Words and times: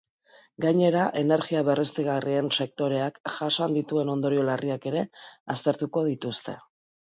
Gainera, 0.63 1.03
energia 1.19 1.61
berriztagarrien 1.67 2.49
sektoreak 2.57 3.21
jasan 3.35 3.77
dituen 3.79 4.11
ondorio 4.15 4.49
larriak 4.49 4.91
ere 4.95 5.07
aztertuko 5.59 6.07
dituzte. 6.11 6.61